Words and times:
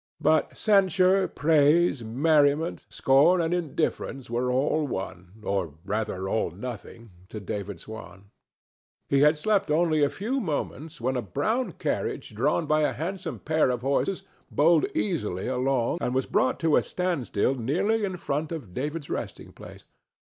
But 0.19 0.57
censure, 0.57 1.27
praise, 1.27 2.03
merriment, 2.03 2.87
scorn 2.89 3.39
and 3.39 3.53
indifference 3.53 4.31
were 4.31 4.51
all 4.51 4.87
one—or, 4.87 5.75
rather, 5.85 6.27
all 6.27 6.49
nothing—to 6.49 7.39
David 7.39 7.79
Swan. 7.79 8.31
He 9.09 9.19
had 9.19 9.37
slept 9.37 9.69
only 9.69 10.01
a 10.03 10.09
few 10.09 10.39
moments 10.39 10.99
when 10.99 11.15
a 11.15 11.21
brown 11.21 11.73
carriage 11.73 12.33
drawn 12.33 12.65
by 12.65 12.81
a 12.81 12.93
handsome 12.93 13.37
pair 13.37 13.69
of 13.69 13.81
horses 13.83 14.23
bowled 14.49 14.87
easily 14.95 15.45
along 15.47 15.99
and 16.01 16.15
was 16.15 16.25
brought 16.25 16.59
to 16.61 16.77
a 16.77 16.81
standstill 16.81 17.53
nearly 17.53 18.03
in 18.03 18.17
front 18.17 18.51
of 18.51 18.73
David's 18.73 19.07
resting 19.07 19.51
place. 19.51 19.83